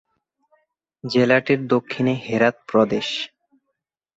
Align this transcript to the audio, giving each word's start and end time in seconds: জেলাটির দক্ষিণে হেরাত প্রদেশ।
জেলাটির 1.03 1.61
দক্ষিণে 1.67 2.13
হেরাত 2.25 2.55
প্রদেশ। 2.67 3.07